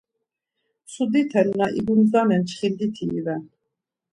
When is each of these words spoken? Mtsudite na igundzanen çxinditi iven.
Mtsudite 0.83 1.41
na 1.57 1.65
igundzanen 1.79 2.41
çxinditi 2.49 3.03
iven. 3.17 3.43